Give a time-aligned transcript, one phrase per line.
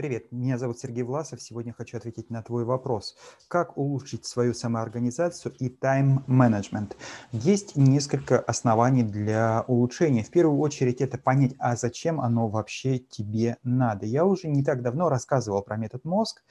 [0.00, 1.42] Привет, меня зовут Сергей Власов.
[1.42, 3.18] Сегодня хочу ответить на твой вопрос.
[3.48, 6.96] Как улучшить свою самоорганизацию и тайм-менеджмент?
[7.32, 10.22] Есть несколько оснований для улучшения.
[10.22, 14.06] В первую очередь это понять, а зачем оно вообще тебе надо.
[14.06, 16.44] Я уже не так давно рассказывал про метод мозг,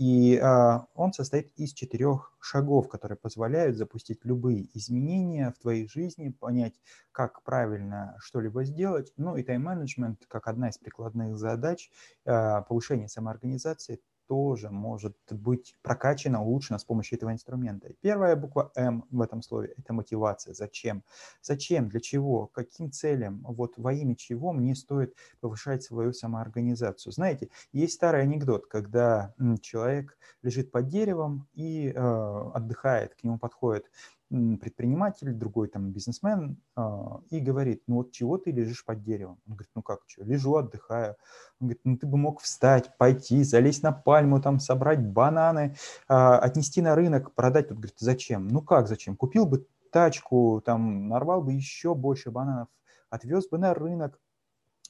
[0.00, 6.30] и э, он состоит из четырех шагов, которые позволяют запустить любые изменения в твоей жизни,
[6.30, 6.72] понять,
[7.12, 9.12] как правильно что-либо сделать.
[9.18, 11.90] Ну и тайм-менеджмент, как одна из прикладных задач,
[12.24, 17.88] э, повышение самоорганизации тоже может быть прокачана, улучшена с помощью этого инструмента.
[18.00, 20.54] Первая буква М в этом слове– это мотивация.
[20.54, 21.02] Зачем?
[21.42, 21.88] Зачем?
[21.88, 22.46] Для чего?
[22.46, 23.42] Каким целям?
[23.42, 27.12] Вот во имя чего мне стоит повышать свою самоорганизацию?
[27.12, 33.90] Знаете, есть старый анекдот, когда человек лежит под деревом и э, отдыхает, к нему подходит
[34.30, 39.40] предприниматель, другой там бизнесмен, а, и говорит, ну вот чего ты лежишь под деревом?
[39.46, 41.16] Он говорит, ну как, что, лежу, отдыхаю.
[41.60, 45.74] Он говорит, ну ты бы мог встать, пойти, залезть на пальму, там собрать бананы,
[46.06, 47.68] а, отнести на рынок, продать.
[47.68, 48.46] Тут говорит, зачем?
[48.48, 49.16] Ну как зачем?
[49.16, 52.68] Купил бы тачку, там нарвал бы еще больше бананов,
[53.10, 54.20] отвез бы на рынок,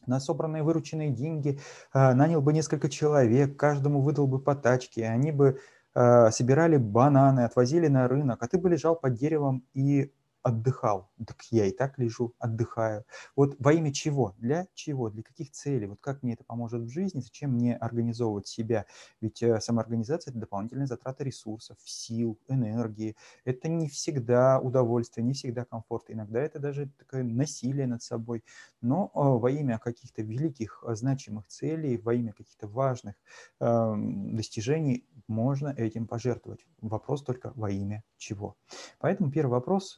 [0.06, 1.60] на собранные вырученные деньги
[1.92, 5.60] а, нанял бы несколько человек, каждому выдал бы по тачке, они бы
[5.94, 11.10] собирали бананы, отвозили на рынок, а ты бы лежал под деревом и отдыхал.
[11.26, 13.04] Так я и так лежу, отдыхаю.
[13.36, 14.34] Вот во имя чего?
[14.38, 15.10] Для чего?
[15.10, 15.86] Для каких целей?
[15.86, 17.20] Вот как мне это поможет в жизни?
[17.20, 18.86] Зачем мне организовывать себя?
[19.20, 23.16] Ведь э, самоорганизация– это дополнительная затрата ресурсов, сил, энергии.
[23.44, 26.04] Это не всегда удовольствие, не всегда комфорт.
[26.08, 28.42] Иногда это даже такое насилие над собой.
[28.80, 33.14] Но э, во имя каких-то великих, э, значимых целей, во имя каких-то важных
[33.60, 36.66] эм, достижений можно этим пожертвовать.
[36.80, 38.56] Вопрос только во имя чего.
[38.98, 39.96] Поэтому первый вопрос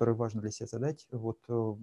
[0.00, 1.74] который важно для себя задать, вот э,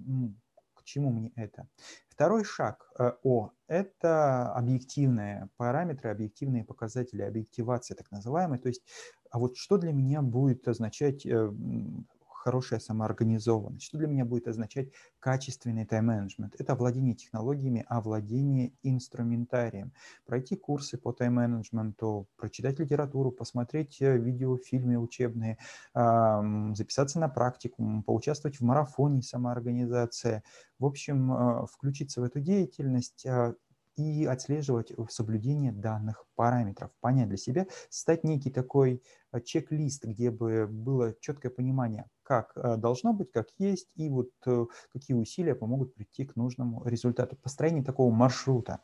[0.74, 1.68] к чему мне это.
[2.08, 8.60] Второй шаг э, О– это объективные параметры, объективные показатели, объективация так называемая.
[8.60, 8.82] То есть,
[9.30, 11.52] а вот что для меня будет означать э,
[12.48, 13.84] хорошая самоорганизованность.
[13.84, 14.88] Что для меня будет означать
[15.20, 16.56] качественный тайм-менеджмент?
[16.58, 19.92] Это владение технологиями, а владение инструментарием.
[20.26, 25.58] Пройти курсы по тайм-менеджменту, прочитать литературу, посмотреть э, видеофильмы учебные,
[25.94, 30.42] записаться на практику, поучаствовать в марафоне самоорганизация.
[30.80, 33.56] В общем, э, включиться в эту деятельность а,
[33.98, 40.68] и отслеживать соблюдение данных параметров, понять для себя, стать некий такой э, чек-лист, где бы
[40.68, 45.96] было четкое понимание, как э, должно быть, как есть, и вот э, какие усилия помогут
[45.96, 47.36] прийти к нужному результату.
[47.38, 48.82] Построение такого маршрута.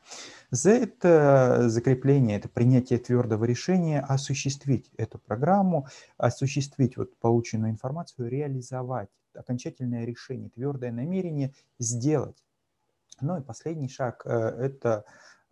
[0.49, 5.87] За это закрепление, это принятие твердого решения, осуществить эту программу,
[6.17, 12.43] осуществить вот полученную информацию, реализовать окончательное решение, твердое намерение сделать.
[13.21, 15.05] Ну и последний шаг– это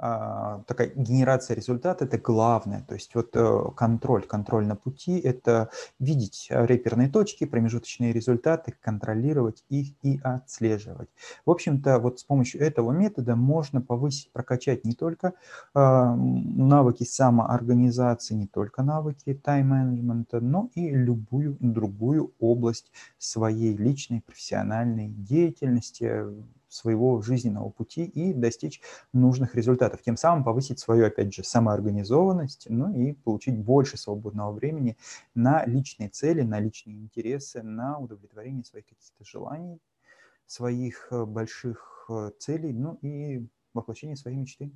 [0.04, 2.84] а, такая генерация результата– это главное.
[2.88, 5.70] То есть вот э, контроль, контроль на пути– это
[6.00, 11.10] видеть реперные точки, промежуточные результаты, контролировать их и отслеживать.
[11.46, 15.34] В общем-то, вот с помощью этого метода можно повысить, прокачать не только
[15.76, 25.10] а, навыки самоорганизации, не только навыки тайм-менеджмента, но и любую другую область своей личной профессиональной
[25.10, 26.26] деятельности,
[26.72, 28.82] своего жизненного пути и достичь
[29.14, 30.02] нужных результатов.
[30.02, 34.98] Тем самым повысить свою, опять же, самоорганизованность, ну и получить больше свободного времени
[35.36, 39.80] на личные цели, на личные интересы, на удовлетворение своих каких-то желаний,
[40.46, 44.72] своих э, больших э, целей, ну и воплощение своей мечты.